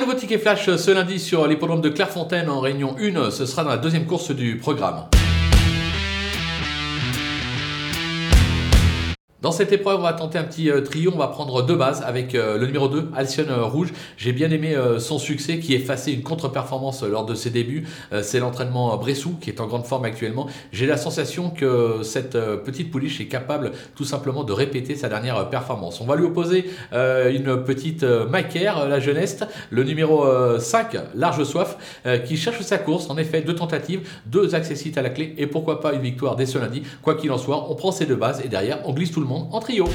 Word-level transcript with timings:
Nouveau 0.00 0.14
ticket 0.14 0.38
flash 0.38 0.74
ce 0.76 0.90
lundi 0.90 1.18
sur 1.18 1.46
l'hippodrome 1.46 1.82
de 1.82 1.90
Clairefontaine 1.90 2.48
en 2.48 2.60
réunion 2.60 2.96
1. 2.98 3.30
Ce 3.30 3.44
sera 3.44 3.64
dans 3.64 3.68
la 3.68 3.76
deuxième 3.76 4.06
course 4.06 4.30
du 4.30 4.56
programme. 4.56 5.04
Dans 9.42 9.52
cette 9.52 9.72
épreuve, 9.72 10.00
on 10.00 10.02
va 10.02 10.12
tenter 10.12 10.36
un 10.36 10.44
petit 10.44 10.70
euh, 10.70 10.82
trio. 10.82 11.12
On 11.14 11.18
va 11.18 11.28
prendre 11.28 11.62
deux 11.64 11.74
bases 11.74 12.02
avec 12.06 12.34
euh, 12.34 12.58
le 12.58 12.66
numéro 12.66 12.88
2, 12.88 13.08
Alcyon 13.16 13.46
euh, 13.48 13.64
Rouge. 13.64 13.90
J'ai 14.18 14.32
bien 14.32 14.50
aimé 14.50 14.76
son 14.98 15.18
succès 15.18 15.60
qui 15.60 15.72
effacé 15.72 16.12
une 16.12 16.22
contre-performance 16.22 17.02
lors 17.02 17.24
de 17.24 17.34
ses 17.34 17.48
débuts. 17.50 17.86
C'est 18.22 18.38
l'entraînement 18.38 18.96
Bressou 18.96 19.36
qui 19.40 19.48
est 19.48 19.60
en 19.60 19.66
grande 19.66 19.86
forme 19.86 20.04
actuellement. 20.04 20.46
J'ai 20.72 20.86
la 20.86 20.96
sensation 20.96 21.50
que 21.50 22.02
cette 22.02 22.38
petite 22.64 22.90
pouliche 22.90 23.20
est 23.20 23.26
capable 23.26 23.72
tout 23.94 24.04
simplement 24.04 24.44
de 24.44 24.52
répéter 24.52 24.94
sa 24.94 25.08
dernière 25.08 25.48
performance. 25.48 26.00
On 26.00 26.04
va 26.04 26.16
lui 26.16 26.24
opposer 26.24 26.70
une 26.92 27.64
petite 27.64 28.02
Macaire, 28.02 28.88
la 28.88 29.00
jeunesse, 29.00 29.38
le 29.70 29.84
numéro 29.84 30.26
5, 30.58 30.96
Large 31.14 31.44
Soif, 31.44 31.76
qui 32.26 32.36
cherche 32.36 32.60
sa 32.60 32.78
course. 32.78 33.08
En 33.08 33.16
effet, 33.16 33.40
deux 33.40 33.54
tentatives, 33.54 34.08
deux 34.26 34.54
accessites 34.54 34.98
à 34.98 35.02
la 35.02 35.10
clé 35.10 35.34
et 35.38 35.46
pourquoi 35.46 35.80
pas 35.80 35.92
une 35.94 36.02
victoire 36.02 36.36
dès 36.36 36.46
ce 36.46 36.58
lundi. 36.58 36.82
Quoi 37.02 37.14
qu'il 37.14 37.30
en 37.32 37.38
soit, 37.38 37.70
on 37.70 37.74
prend 37.74 37.92
ces 37.92 38.06
deux 38.06 38.16
bases 38.16 38.42
et 38.44 38.48
derrière, 38.48 38.80
on 38.84 38.92
glisse 38.92 39.12
tout 39.12 39.20
le 39.20 39.29
en 39.30 39.60
trio. 39.60 39.86